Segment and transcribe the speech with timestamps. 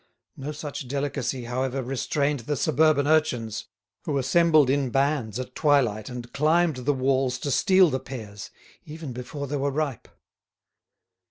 [0.35, 3.67] No such delicacy, however, restrained the suburban urchins,
[4.05, 8.49] who assembled in bands at twilight and climbed the walls to steal the pears,
[8.83, 10.07] even before they were ripe.